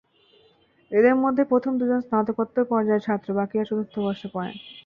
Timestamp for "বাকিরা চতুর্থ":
3.37-3.95